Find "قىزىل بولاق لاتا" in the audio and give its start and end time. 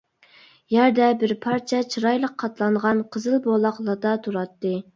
3.17-4.19